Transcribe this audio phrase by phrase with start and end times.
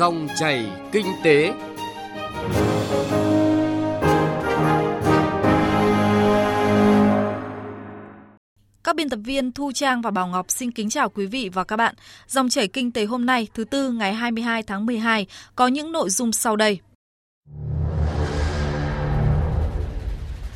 [0.00, 1.52] Dòng chảy kinh tế.
[8.84, 11.64] Các biên tập viên Thu Trang và Bảo Ngọc xin kính chào quý vị và
[11.64, 11.94] các bạn.
[12.26, 16.10] Dòng chảy kinh tế hôm nay, thứ tư, ngày 22 tháng 12 có những nội
[16.10, 16.80] dung sau đây.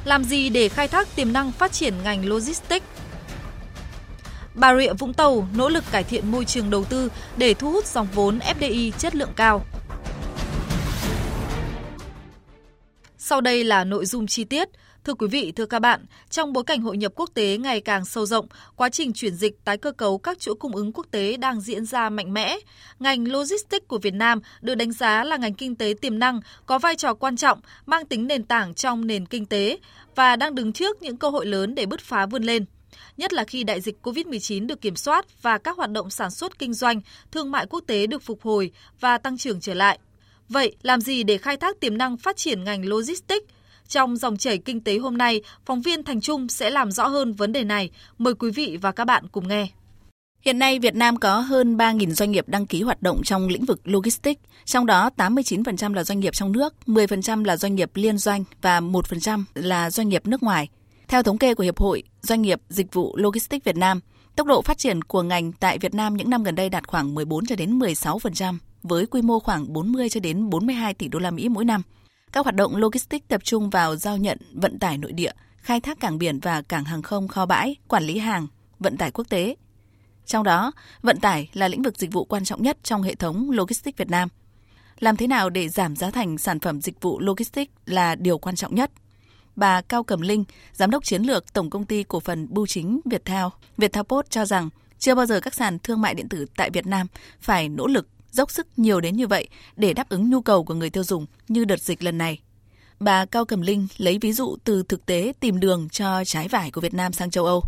[0.05, 2.94] Làm gì để khai thác tiềm năng phát triển ngành logistics?
[4.55, 7.87] Bà Rịa Vũng Tàu nỗ lực cải thiện môi trường đầu tư để thu hút
[7.87, 9.65] dòng vốn FDI chất lượng cao.
[13.19, 14.69] Sau đây là nội dung chi tiết.
[15.05, 18.05] Thưa quý vị, thưa các bạn, trong bối cảnh hội nhập quốc tế ngày càng
[18.05, 21.37] sâu rộng, quá trình chuyển dịch tái cơ cấu các chuỗi cung ứng quốc tế
[21.37, 22.59] đang diễn ra mạnh mẽ.
[22.99, 26.79] Ngành logistics của Việt Nam được đánh giá là ngành kinh tế tiềm năng, có
[26.79, 29.79] vai trò quan trọng, mang tính nền tảng trong nền kinh tế
[30.15, 32.65] và đang đứng trước những cơ hội lớn để bứt phá vươn lên
[33.17, 36.59] nhất là khi đại dịch COVID-19 được kiểm soát và các hoạt động sản xuất
[36.59, 37.01] kinh doanh,
[37.33, 38.71] thương mại quốc tế được phục hồi
[39.01, 39.99] và tăng trưởng trở lại.
[40.49, 43.47] Vậy, làm gì để khai thác tiềm năng phát triển ngành logistics?
[43.89, 47.33] Trong dòng chảy kinh tế hôm nay, phóng viên Thành Trung sẽ làm rõ hơn
[47.33, 47.91] vấn đề này.
[48.19, 49.67] Mời quý vị và các bạn cùng nghe.
[50.41, 53.65] Hiện nay Việt Nam có hơn 3.000 doanh nghiệp đăng ký hoạt động trong lĩnh
[53.65, 58.19] vực logistics, trong đó 89% là doanh nghiệp trong nước, 10% là doanh nghiệp liên
[58.19, 60.69] doanh và 1% là doanh nghiệp nước ngoài.
[61.09, 64.01] Theo thống kê của Hiệp hội Doanh nghiệp Dịch vụ Logistics Việt Nam,
[64.37, 67.15] tốc độ phát triển của ngành tại Việt Nam những năm gần đây đạt khoảng
[67.15, 71.31] 14 cho đến 16% với quy mô khoảng 40 cho đến 42 tỷ đô la
[71.31, 71.83] Mỹ mỗi năm.
[72.33, 76.01] Các hoạt động logistics tập trung vào giao nhận, vận tải nội địa, khai thác
[76.01, 78.47] cảng biển và cảng hàng không kho bãi, quản lý hàng,
[78.79, 79.57] vận tải quốc tế.
[80.27, 83.51] Trong đó, vận tải là lĩnh vực dịch vụ quan trọng nhất trong hệ thống
[83.51, 84.29] logistics Việt Nam.
[84.99, 88.57] Làm thế nào để giảm giá thành sản phẩm dịch vụ logistics là điều quan
[88.57, 88.91] trọng nhất.
[89.57, 93.01] Bà Cao Cẩm Linh, Giám đốc chiến lược Tổng công ty cổ phần Bưu chính
[93.05, 93.45] Viettel,
[93.77, 96.87] Viettel Post cho rằng chưa bao giờ các sàn thương mại điện tử tại Việt
[96.87, 97.07] Nam
[97.41, 100.75] phải nỗ lực dốc sức nhiều đến như vậy để đáp ứng nhu cầu của
[100.75, 102.41] người tiêu dùng như đợt dịch lần này.
[103.01, 106.71] Bà Cao Cẩm Linh lấy ví dụ từ thực tế tìm đường cho trái vải
[106.71, 107.63] của Việt Nam sang châu Âu.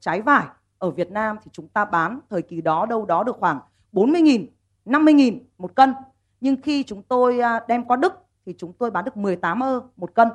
[0.00, 0.46] Trái vải
[0.78, 3.60] ở Việt Nam thì chúng ta bán thời kỳ đó đâu đó được khoảng
[3.92, 4.46] 40.000,
[4.86, 5.94] 50.000 một cân.
[6.40, 8.12] Nhưng khi chúng tôi à, đem qua Đức
[8.46, 10.28] thì chúng tôi bán được 18 ơ một cân.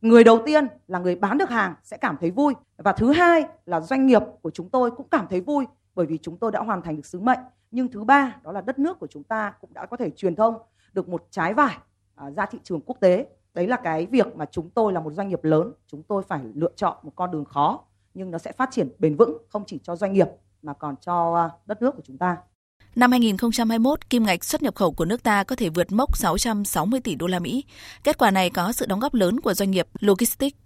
[0.00, 2.54] Người đầu tiên là người bán được hàng sẽ cảm thấy vui.
[2.76, 5.64] Và thứ hai là doanh nghiệp của chúng tôi cũng cảm thấy vui
[5.94, 7.38] bởi vì chúng tôi đã hoàn thành được sứ mệnh.
[7.70, 10.36] Nhưng thứ ba đó là đất nước của chúng ta cũng đã có thể truyền
[10.36, 10.54] thông
[10.92, 11.78] được một trái vải
[12.14, 13.26] à, ra thị trường quốc tế.
[13.54, 16.40] Đấy là cái việc mà chúng tôi là một doanh nghiệp lớn chúng tôi phải
[16.54, 19.80] lựa chọn một con đường khó nhưng nó sẽ phát triển bền vững không chỉ
[19.82, 20.28] cho doanh nghiệp
[20.62, 22.36] mà còn cho à, đất nước của chúng ta.
[22.96, 27.00] Năm 2021, kim ngạch xuất nhập khẩu của nước ta có thể vượt mốc 660
[27.00, 27.64] tỷ đô la Mỹ.
[28.04, 30.56] Kết quả này có sự đóng góp lớn của doanh nghiệp logistics.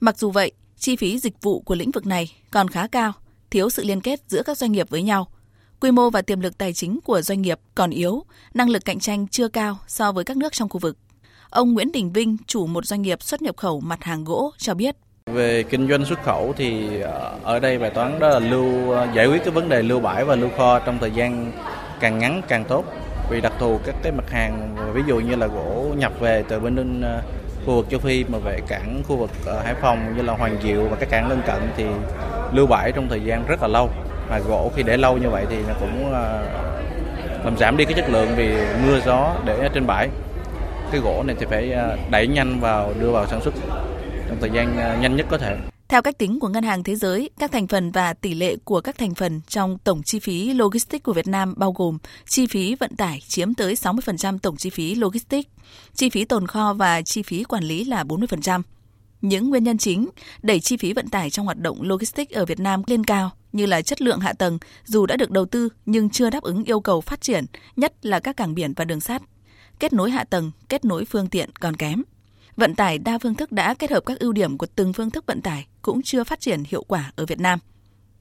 [0.00, 3.12] Mặc dù vậy, chi phí dịch vụ của lĩnh vực này còn khá cao,
[3.50, 5.28] thiếu sự liên kết giữa các doanh nghiệp với nhau–
[5.82, 8.24] Quy mô và tiềm lực tài chính của doanh nghiệp còn yếu,
[8.54, 10.96] năng lực cạnh tranh chưa cao so với các nước trong khu vực.
[11.50, 14.74] Ông Nguyễn Đình Vinh, chủ một doanh nghiệp xuất nhập khẩu mặt hàng gỗ cho
[14.74, 14.96] biết.
[15.26, 19.06] Về kinh doanh xuất khẩu thì ờ, ở đây bài toán đó là lưu ờ,
[19.14, 21.52] giải quyết cái vấn đề lưu bãi và lưu kho trong thời gian
[22.00, 22.84] càng ngắn càng tốt.
[23.30, 26.60] Vì đặc thù các cái mặt hàng ví dụ như là gỗ nhập về từ
[26.60, 27.22] bên ờ,
[27.66, 30.56] khu vực châu Phi mà về cảng khu vực ờ, Hải Phòng như là Hoàng
[30.62, 31.84] Diệu và các cảng lân cận thì
[32.52, 33.90] lưu bãi trong thời gian rất là lâu.
[34.30, 36.12] Mà gỗ khi để lâu như vậy thì nó cũng
[37.44, 38.54] làm giảm đi cái chất lượng vì
[38.86, 40.08] mưa gió để trên bãi.
[40.92, 41.74] Cái gỗ này thì phải
[42.10, 43.54] đẩy nhanh vào đưa vào sản xuất
[44.32, 46.96] trong thời gian à, nhanh nhất có thể theo cách tính của Ngân hàng Thế
[46.96, 50.54] giới, các thành phần và tỷ lệ của các thành phần trong tổng chi phí
[50.54, 54.70] logistics của Việt Nam bao gồm chi phí vận tải chiếm tới 60% tổng chi
[54.70, 55.48] phí logistics,
[55.94, 58.62] chi phí tồn kho và chi phí quản lý là 40%.
[59.20, 60.08] Những nguyên nhân chính
[60.42, 63.66] đẩy chi phí vận tải trong hoạt động logistics ở Việt Nam lên cao như
[63.66, 66.80] là chất lượng hạ tầng dù đã được đầu tư nhưng chưa đáp ứng yêu
[66.80, 67.44] cầu phát triển,
[67.76, 69.22] nhất là các cảng biển và đường sắt.
[69.78, 72.02] Kết nối hạ tầng, kết nối phương tiện còn kém.
[72.56, 75.26] Vận tải đa phương thức đã kết hợp các ưu điểm của từng phương thức
[75.26, 77.58] vận tải cũng chưa phát triển hiệu quả ở Việt Nam.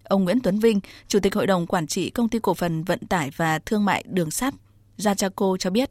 [0.03, 2.99] Ông Nguyễn Tuấn Vinh, Chủ tịch Hội đồng Quản trị Công ty Cổ phần Vận
[2.99, 4.53] tải và Thương mại Đường sắt,
[4.97, 5.89] Jachaco cho biết.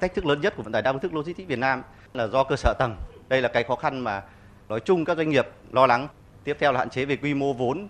[0.00, 1.82] Thách thức lớn nhất của vận tải đa phương thức logistics Việt Nam
[2.14, 2.96] là do cơ sở tầng.
[3.28, 4.22] Đây là cái khó khăn mà
[4.68, 6.08] nói chung các doanh nghiệp lo lắng.
[6.44, 7.88] Tiếp theo là hạn chế về quy mô vốn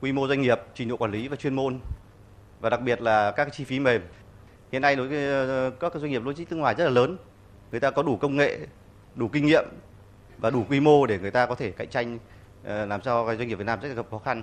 [0.00, 1.80] quy mô doanh nghiệp, trình độ quản lý và chuyên môn
[2.60, 4.02] và đặc biệt là các chi phí mềm.
[4.72, 7.16] Hiện nay đối với ờ, các doanh nghiệp logistics nước ngoài rất là lớn,
[7.70, 8.58] người ta có đủ công nghệ,
[9.18, 9.64] đủ kinh nghiệm
[10.38, 12.18] và đủ quy mô để người ta có thể cạnh tranh
[12.64, 14.42] ờ, làm cho doanh nghiệp Việt Nam rất là gặp khó khăn.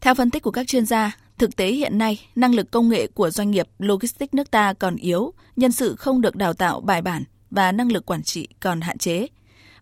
[0.00, 3.06] Theo phân tích của các chuyên gia, thực tế hiện nay năng lực công nghệ
[3.06, 7.02] của doanh nghiệp logistics nước ta còn yếu, nhân sự không được đào tạo bài
[7.02, 9.26] bản và năng lực quản trị còn hạn chế.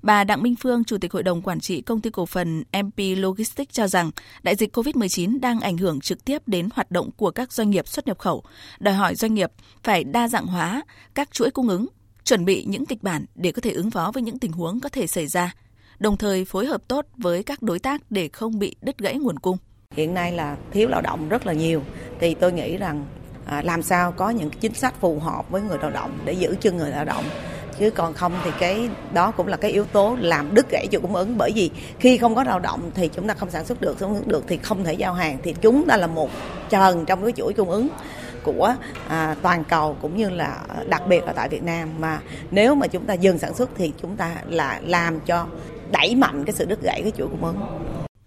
[0.03, 2.99] Bà Đặng Minh Phương, Chủ tịch Hội đồng Quản trị Công ty Cổ phần MP
[3.17, 4.11] Logistics cho rằng
[4.43, 7.89] đại dịch COVID-19 đang ảnh hưởng trực tiếp đến hoạt động của các doanh nghiệp
[7.89, 8.45] xuất nhập khẩu,
[8.81, 9.51] đòi hỏi doanh nghiệp
[9.83, 10.83] phải đa dạng hóa
[11.15, 11.87] các chuỗi cung ứng,
[12.25, 14.89] chuẩn bị những kịch bản để có thể ứng phó với những tình huống có
[14.89, 15.55] thể xảy ra,
[15.99, 19.39] đồng thời phối hợp tốt với các đối tác để không bị đứt gãy nguồn
[19.39, 19.57] cung.
[19.97, 21.83] Hiện nay là thiếu lao động rất là nhiều,
[22.21, 23.07] thì tôi nghĩ rằng
[23.47, 26.57] à, làm sao có những chính sách phù hợp với người lao động để giữ
[26.61, 27.25] chân người lao động.
[27.79, 31.01] Chứ còn không thì cái đó cũng là cái yếu tố làm đứt gãy chuỗi
[31.01, 31.39] cung ứng.
[31.39, 34.15] Bởi vì khi không có lao động thì chúng ta không sản xuất được sản
[34.15, 35.39] xuất được thì không thể giao hàng.
[35.43, 36.31] Thì chúng ta là một
[36.71, 37.89] trần trong cái chuỗi cung ứng
[38.45, 38.75] của
[39.09, 42.87] à, toàn cầu cũng như là đặc biệt là tại Việt Nam mà nếu mà
[42.87, 45.47] chúng ta dừng sản xuất thì chúng ta là làm cho
[45.91, 47.57] đẩy mạnh cái sự đứt gãy cái chuỗi cung ứng.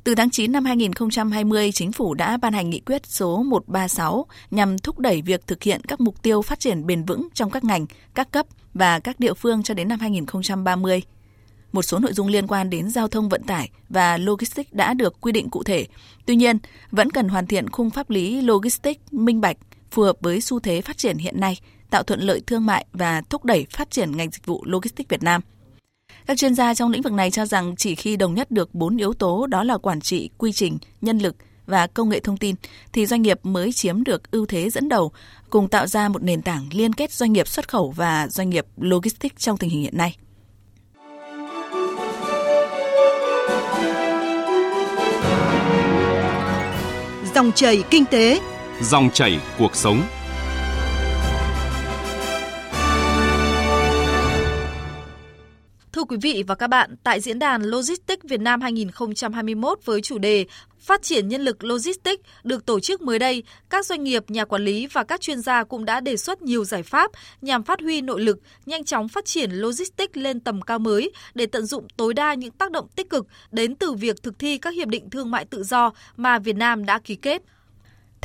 [0.03, 4.77] Từ tháng 9 năm 2020, chính phủ đã ban hành nghị quyết số 136 nhằm
[4.77, 7.85] thúc đẩy việc thực hiện các mục tiêu phát triển bền vững trong các ngành,
[8.13, 11.01] các cấp và các địa phương cho đến năm 2030.
[11.71, 15.21] Một số nội dung liên quan đến giao thông vận tải và logistics đã được
[15.21, 15.85] quy định cụ thể.
[16.25, 16.57] Tuy nhiên,
[16.91, 19.57] vẫn cần hoàn thiện khung pháp lý logistics minh bạch,
[19.95, 21.59] phù hợp với xu thế phát triển hiện nay,
[21.89, 25.23] tạo thuận lợi thương mại và thúc đẩy phát triển ngành dịch vụ logistics Việt
[25.23, 25.41] Nam.
[26.27, 28.97] Các chuyên gia trong lĩnh vực này cho rằng chỉ khi đồng nhất được bốn
[28.97, 32.55] yếu tố đó là quản trị, quy trình, nhân lực và công nghệ thông tin
[32.93, 35.11] thì doanh nghiệp mới chiếm được ưu thế dẫn đầu,
[35.49, 38.65] cùng tạo ra một nền tảng liên kết doanh nghiệp xuất khẩu và doanh nghiệp
[38.77, 40.17] logistics trong tình hình hiện nay.
[47.35, 48.39] Dòng chảy kinh tế,
[48.81, 50.03] dòng chảy cuộc sống.
[55.93, 60.17] Thưa quý vị và các bạn, tại diễn đàn Logistics Việt Nam 2021 với chủ
[60.17, 60.45] đề
[60.85, 64.61] Phát triển nhân lực logistics được tổ chức mới đây, các doanh nghiệp, nhà quản
[64.61, 67.11] lý và các chuyên gia cũng đã đề xuất nhiều giải pháp
[67.41, 71.45] nhằm phát huy nội lực, nhanh chóng phát triển logistics lên tầm cao mới để
[71.45, 74.73] tận dụng tối đa những tác động tích cực đến từ việc thực thi các
[74.73, 77.41] hiệp định thương mại tự do mà Việt Nam đã ký kết.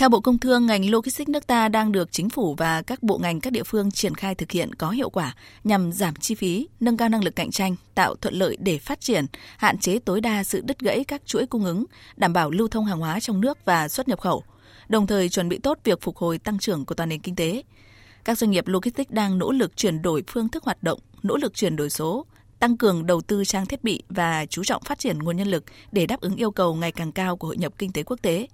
[0.00, 3.19] Theo Bộ Công Thương, ngành logistics nước ta đang được chính phủ và các bộ
[3.19, 6.69] ngành các địa phương triển khai thực hiện có hiệu quả nhằm giảm chi phí,
[6.81, 9.26] nâng cao năng lực cạnh tranh, tạo thuận lợi để phát triển,
[9.56, 11.85] hạn chế tối đa sự đứt gãy các chuỗi cung ứng,
[12.17, 14.44] đảm bảo lưu thông hàng hóa trong nước và xuất nhập khẩu,
[14.88, 17.62] đồng thời chuẩn bị tốt việc phục hồi tăng trưởng của toàn nền kinh tế.
[18.25, 21.55] Các doanh nghiệp logistics đang nỗ lực chuyển đổi phương thức hoạt động, nỗ lực
[21.55, 22.26] chuyển đổi số,
[22.58, 25.64] tăng cường đầu tư trang thiết bị và chú trọng phát triển nguồn nhân lực
[25.93, 28.46] để đáp ứng yêu cầu ngày càng cao của hội nhập kinh tế quốc tế.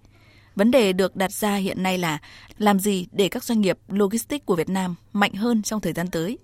[0.56, 2.18] Vấn đề được đặt ra hiện nay là
[2.58, 6.06] làm gì để các doanh nghiệp logistics của Việt Nam mạnh hơn trong thời gian
[6.10, 6.38] tới?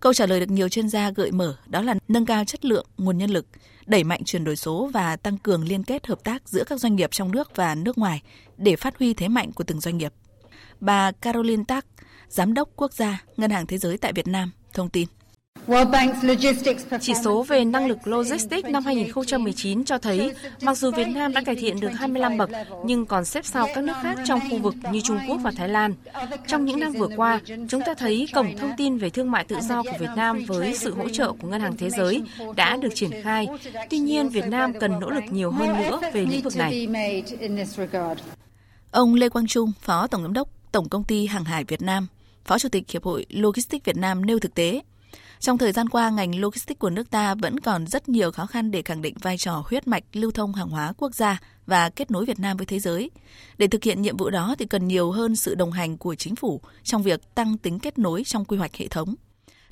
[0.00, 2.86] Câu trả lời được nhiều chuyên gia gợi mở đó là nâng cao chất lượng
[2.98, 3.46] nguồn nhân lực,
[3.86, 6.96] đẩy mạnh chuyển đổi số và tăng cường liên kết hợp tác giữa các doanh
[6.96, 8.22] nghiệp trong nước và nước ngoài
[8.56, 10.12] để phát huy thế mạnh của từng doanh nghiệp.
[10.80, 11.86] Bà Caroline Tack,
[12.28, 15.08] Giám đốc Quốc gia Ngân hàng Thế giới tại Việt Nam, thông tin.
[17.00, 20.32] Chỉ số về năng lực logistics năm 2019 cho thấy,
[20.62, 22.50] mặc dù Việt Nam đã cải thiện được 25 bậc,
[22.84, 25.68] nhưng còn xếp sau các nước khác trong khu vực như Trung Quốc và Thái
[25.68, 25.94] Lan.
[26.46, 29.56] Trong những năm vừa qua, chúng ta thấy cổng thông tin về thương mại tự
[29.60, 32.22] do của Việt Nam với sự hỗ trợ của Ngân hàng Thế giới
[32.56, 33.46] đã được triển khai.
[33.90, 36.88] Tuy nhiên, Việt Nam cần nỗ lực nhiều hơn nữa về lĩnh vực này.
[38.90, 42.06] Ông Lê Quang Trung, Phó Tổng Giám đốc Tổng Công ty Hàng hải Việt Nam,
[42.44, 44.80] Phó Chủ tịch Hiệp hội Logistics Việt Nam nêu thực tế,
[45.40, 48.70] trong thời gian qua, ngành logistics của nước ta vẫn còn rất nhiều khó khăn
[48.70, 52.10] để khẳng định vai trò huyết mạch lưu thông hàng hóa quốc gia và kết
[52.10, 53.10] nối Việt Nam với thế giới.
[53.58, 56.36] Để thực hiện nhiệm vụ đó thì cần nhiều hơn sự đồng hành của chính
[56.36, 59.14] phủ trong việc tăng tính kết nối trong quy hoạch hệ thống.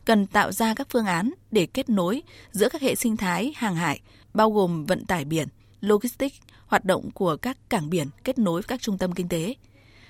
[0.04, 3.74] Cần tạo ra các phương án để kết nối giữa các hệ sinh thái hàng
[3.74, 4.00] hải,
[4.34, 5.48] bao gồm vận tải biển,
[5.80, 9.54] logistics, hoạt động của các cảng biển kết nối với các trung tâm kinh tế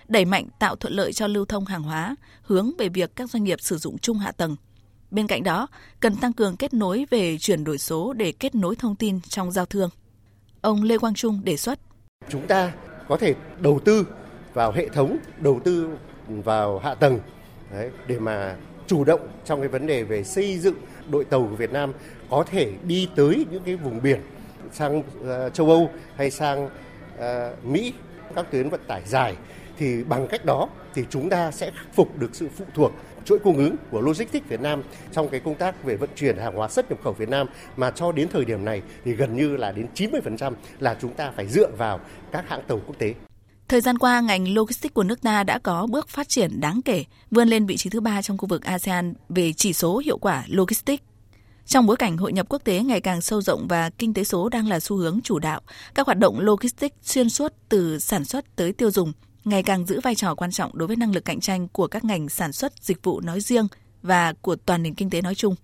[0.09, 3.45] đẩy mạnh tạo thuận lợi cho lưu thông hàng hóa, hướng về việc các doanh
[3.45, 4.57] nghiệp sử dụng chung hạ tầng,
[5.15, 5.69] Bên cạnh đó,
[6.01, 9.53] cần tăng cường kết nối về chuyển đổi số để kết nối thông tin trong
[9.53, 9.91] giao thương.
[10.61, 11.79] Ông Lê Quang Trung đề xuất.
[12.29, 12.73] Chúng ta
[13.09, 14.07] có thể đầu tư
[14.55, 15.89] vào hệ thống, đầu tư
[16.29, 17.21] vào hạ tầng
[17.71, 18.57] đấy, để mà
[18.87, 20.75] chủ động trong cái vấn đề về xây dựng
[21.11, 21.93] đội tàu của Việt Nam
[22.31, 24.21] có thể đi tới những cái vùng biển
[24.73, 27.93] sang uh, châu Âu hay sang uh, Mỹ
[28.35, 29.37] các tuyến vận tải dài
[29.79, 32.93] thì bằng cách đó thì chúng ta sẽ khắc phục được sự phụ thuộc
[33.25, 36.55] chuỗi cung ứng của Logistics Việt Nam trong cái công tác về vận chuyển hàng
[36.55, 39.57] hóa xuất nhập khẩu Việt Nam mà cho đến thời điểm này thì gần như
[39.57, 42.01] là đến 90% là chúng ta phải dựa vào
[42.33, 43.15] các hãng tàu quốc tế.
[43.69, 47.05] Thời gian qua, ngành logistics của nước ta đã có bước phát triển đáng kể,
[47.31, 50.45] vươn lên vị trí thứ ba trong khu vực ASEAN về chỉ số hiệu quả
[50.49, 51.03] logistics.
[51.67, 54.49] Trong bối cảnh hội nhập quốc tế ngày càng sâu rộng và kinh tế số
[54.49, 55.61] đang là xu hướng chủ đạo,
[55.95, 59.13] các hoạt động logistics xuyên suốt từ sản xuất tới tiêu dùng
[59.45, 62.05] ngày càng giữ vai trò quan trọng đối với năng lực cạnh tranh của các
[62.05, 63.69] ngành sản xuất dịch vụ nói riêng
[64.03, 65.55] và của toàn nền kinh tế nói chung.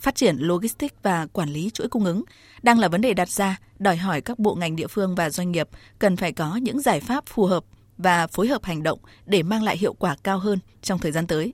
[0.00, 2.22] phát triển logistics và quản lý chuỗi cung ứng
[2.62, 5.52] đang là vấn đề đặt ra, đòi hỏi các bộ ngành địa phương và doanh
[5.52, 7.64] nghiệp cần phải có những giải pháp phù hợp
[7.98, 11.26] và phối hợp hành động để mang lại hiệu quả cao hơn trong thời gian
[11.26, 11.52] tới.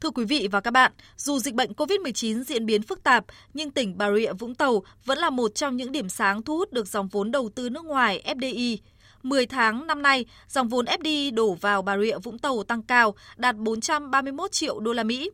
[0.00, 3.70] Thưa quý vị và các bạn, dù dịch bệnh COVID-19 diễn biến phức tạp, nhưng
[3.70, 6.86] tỉnh Bà Rịa Vũng Tàu vẫn là một trong những điểm sáng thu hút được
[6.86, 8.76] dòng vốn đầu tư nước ngoài FDI.
[9.22, 13.14] 10 tháng năm nay, dòng vốn FDI đổ vào Bà Rịa Vũng Tàu tăng cao,
[13.36, 15.30] đạt 431 triệu đô la Mỹ.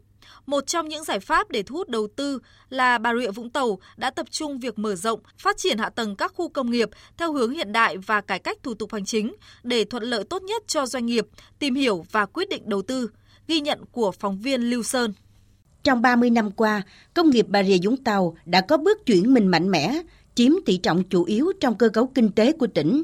[0.47, 3.79] Một trong những giải pháp để thu hút đầu tư là Bà Rịa Vũng Tàu
[3.97, 7.33] đã tập trung việc mở rộng, phát triển hạ tầng các khu công nghiệp theo
[7.33, 10.63] hướng hiện đại và cải cách thủ tục hành chính để thuận lợi tốt nhất
[10.67, 11.27] cho doanh nghiệp
[11.59, 13.11] tìm hiểu và quyết định đầu tư.
[13.49, 15.13] Ghi nhận của phóng viên Lưu Sơn.
[15.83, 16.83] Trong 30 năm qua,
[17.15, 20.03] công nghiệp Bà Rịa Vũng Tàu đã có bước chuyển mình mạnh mẽ,
[20.35, 23.03] chiếm tỷ trọng chủ yếu trong cơ cấu kinh tế của tỉnh.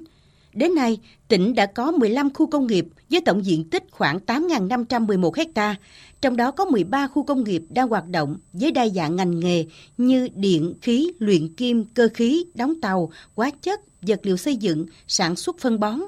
[0.54, 5.30] Đến nay, tỉnh đã có 15 khu công nghiệp với tổng diện tích khoảng 8.511
[5.54, 5.76] ha,
[6.20, 9.66] trong đó có 13 khu công nghiệp đang hoạt động với đa dạng ngành nghề
[9.96, 14.86] như điện, khí, luyện kim, cơ khí, đóng tàu, hóa chất, vật liệu xây dựng,
[15.06, 16.00] sản xuất phân bón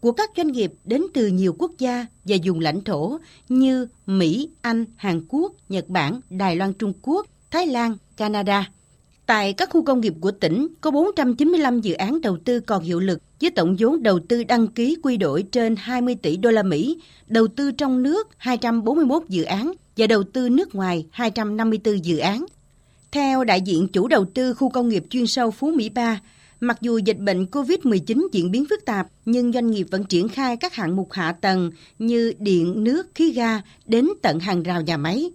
[0.00, 3.18] của các doanh nghiệp đến từ nhiều quốc gia và vùng lãnh thổ
[3.48, 8.70] như Mỹ, Anh, Hàn Quốc, Nhật Bản, Đài Loan Trung Quốc, Thái Lan, Canada.
[9.26, 13.00] Tại các khu công nghiệp của tỉnh có 495 dự án đầu tư còn hiệu
[13.00, 16.62] lực với tổng vốn đầu tư đăng ký quy đổi trên 20 tỷ đô la
[16.62, 22.18] Mỹ, đầu tư trong nước 241 dự án và đầu tư nước ngoài 254 dự
[22.18, 22.44] án.
[23.12, 26.20] Theo đại diện chủ đầu tư khu công nghiệp chuyên sâu Phú Mỹ 3,
[26.62, 30.56] mặc dù dịch bệnh COVID-19 diễn biến phức tạp, nhưng doanh nghiệp vẫn triển khai
[30.56, 34.96] các hạng mục hạ tầng như điện, nước, khí ga đến tận hàng rào nhà
[34.96, 35.30] máy.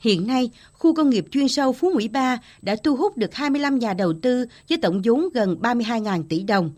[0.00, 3.78] Hiện nay, khu công nghiệp chuyên sâu Phú Mỹ 3 đã thu hút được 25
[3.78, 6.70] nhà đầu tư với tổng vốn gần 32.000 tỷ đồng.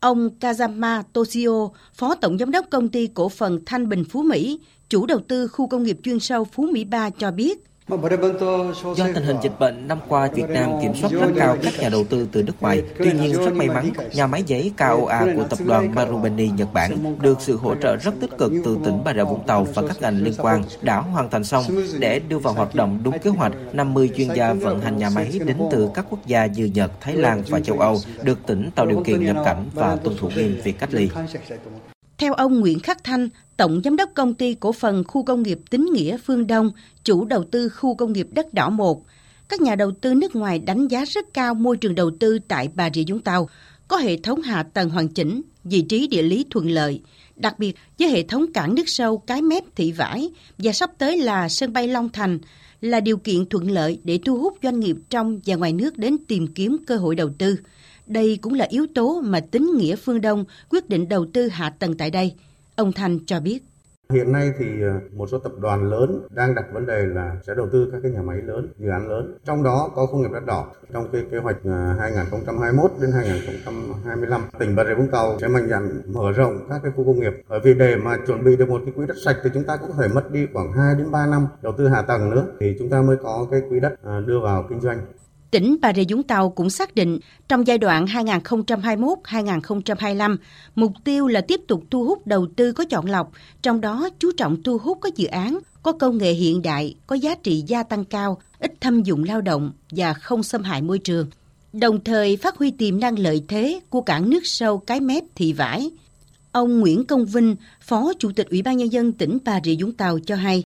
[0.00, 4.60] Ông Kazama Toshio, Phó Tổng Giám đốc Công ty Cổ phần Thanh Bình Phú Mỹ,
[4.88, 9.24] chủ đầu tư khu công nghiệp chuyên sâu Phú Mỹ 3 cho biết, Do tình
[9.24, 12.28] hình dịch bệnh năm qua Việt Nam kiểm soát rất cao các nhà đầu tư
[12.32, 12.82] từ nước ngoài.
[12.98, 17.16] Tuy nhiên rất may mắn, nhà máy giấy KOA của tập đoàn Marubeni Nhật Bản
[17.20, 20.00] được sự hỗ trợ rất tích cực từ tỉnh Bà Rịa Vũng Tàu và các
[20.00, 21.64] ngành liên quan đã hoàn thành xong
[21.98, 23.52] để đưa vào hoạt động đúng kế hoạch.
[23.72, 27.14] 50 chuyên gia vận hành nhà máy đến từ các quốc gia như Nhật, Thái
[27.16, 30.60] Lan và châu Âu được tỉnh tạo điều kiện nhập cảnh và tuân thủ nghiêm
[30.64, 31.08] việc cách ly.
[32.24, 35.58] Theo ông Nguyễn Khắc Thanh, Tổng Giám đốc Công ty Cổ phần Khu công nghiệp
[35.70, 36.70] Tín Nghĩa Phương Đông,
[37.04, 39.04] chủ đầu tư khu công nghiệp Đất Đỏ 1,
[39.48, 42.68] các nhà đầu tư nước ngoài đánh giá rất cao môi trường đầu tư tại
[42.74, 43.48] Bà Rịa Vũng Tàu,
[43.88, 47.00] có hệ thống hạ tầng hoàn chỉnh, vị trí địa lý thuận lợi,
[47.36, 51.16] đặc biệt với hệ thống cảng nước sâu Cái Mép Thị Vải và sắp tới
[51.16, 52.38] là sân bay Long Thành
[52.80, 56.16] là điều kiện thuận lợi để thu hút doanh nghiệp trong và ngoài nước đến
[56.28, 57.56] tìm kiếm cơ hội đầu tư.
[58.06, 61.70] Đây cũng là yếu tố mà tính nghĩa phương Đông quyết định đầu tư hạ
[61.78, 62.34] tầng tại đây.
[62.76, 63.62] Ông Thành cho biết.
[64.10, 67.54] Hiện nay thì ờ, một số tập đoàn lớn đang đặt vấn đề là sẽ
[67.56, 69.38] đầu tư các cái nhà máy lớn, dự án lớn.
[69.44, 70.66] Trong đó có công nghiệp đất đỏ.
[70.92, 75.68] Trong cái kế hoạch ờ, 2021 đến 2025, tỉnh Bà Rịa Vũng Tàu sẽ mạnh
[75.68, 77.32] dạn mở rộng các cái khu công nghiệp.
[77.48, 79.76] Bởi vì để mà chuẩn bị được một cái quỹ đất sạch thì chúng ta
[79.76, 82.76] cũng phải mất đi khoảng 2 đến 3 năm đầu tư hạ tầng nữa thì
[82.78, 84.98] chúng ta mới có cái quỹ đất ờ, đưa vào kinh doanh.
[85.54, 87.18] Tỉnh Bà Rịa Vũng Tàu cũng xác định
[87.48, 90.36] trong giai đoạn 2021-2025,
[90.74, 93.32] mục tiêu là tiếp tục thu hút đầu tư có chọn lọc,
[93.62, 97.16] trong đó chú trọng thu hút các dự án có công nghệ hiện đại, có
[97.16, 100.98] giá trị gia tăng cao, ít thâm dụng lao động và không xâm hại môi
[100.98, 101.26] trường.
[101.72, 105.52] Đồng thời phát huy tiềm năng lợi thế của cảng nước sâu Cái Mép Thị
[105.52, 105.90] Vải.
[106.52, 109.92] Ông Nguyễn Công Vinh, Phó Chủ tịch Ủy ban Nhân dân tỉnh Bà Rịa Vũng
[109.92, 110.63] Tàu cho hay,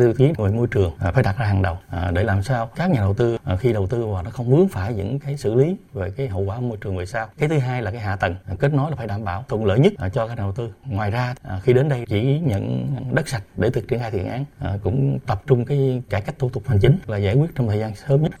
[0.00, 2.70] tiêu chí về môi trường à, phải đặt ra hàng đầu à, để làm sao
[2.76, 5.36] các nhà đầu tư à, khi đầu tư vào nó không vướng phải những cái
[5.36, 7.28] xử lý về cái hậu quả môi trường về sau.
[7.38, 9.78] Cái thứ hai là cái hạ tầng kết nối là phải đảm bảo thuận lợi
[9.78, 10.68] nhất cho các nhà đầu tư.
[10.84, 14.44] Ngoài ra khi đến đây chỉ nhận đất sạch để thực triển khai thiện án
[14.82, 17.78] cũng tập trung cái cải cách thủ tục hành chính là giải quyết trong thời
[17.78, 18.32] gian sớm nhất.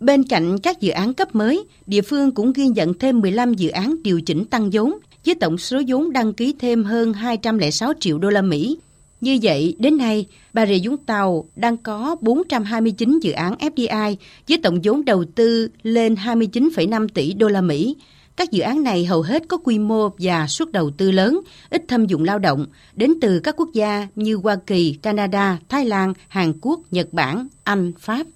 [0.00, 3.68] Bên cạnh các dự án cấp mới, địa phương cũng ghi nhận thêm 15 dự
[3.68, 8.18] án điều chỉnh tăng vốn với tổng số vốn đăng ký thêm hơn 206 triệu
[8.18, 8.78] đô la Mỹ
[9.26, 14.16] như vậy, đến nay, Bà Rịa Vũng Tàu đang có 429 dự án FDI
[14.48, 17.96] với tổng vốn đầu tư lên 29,5 tỷ đô la Mỹ.
[18.36, 21.40] Các dự án này hầu hết có quy mô và suất đầu tư lớn,
[21.70, 25.84] ít thâm dụng lao động, đến từ các quốc gia như Hoa Kỳ, Canada, Thái
[25.84, 28.26] Lan, Hàn Quốc, Nhật Bản, Anh, Pháp.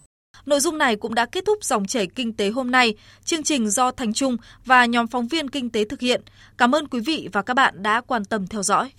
[0.47, 2.95] Nội dung này cũng đã kết thúc dòng chảy kinh tế hôm nay.
[3.25, 6.21] Chương trình do Thành Trung và nhóm phóng viên kinh tế thực hiện.
[6.59, 8.91] Cảm ơn quý vị và các bạn đã quan tâm theo dõi.